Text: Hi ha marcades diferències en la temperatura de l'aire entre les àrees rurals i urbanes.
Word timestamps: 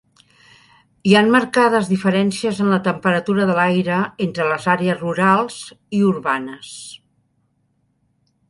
Hi 1.09 1.11
ha 1.17 1.21
marcades 1.33 1.89
diferències 1.91 2.61
en 2.65 2.71
la 2.75 2.79
temperatura 2.89 3.47
de 3.51 3.57
l'aire 3.59 4.01
entre 4.27 4.49
les 4.53 4.65
àrees 4.75 4.99
rurals 5.05 5.61
i 5.99 6.01
urbanes. 6.17 6.75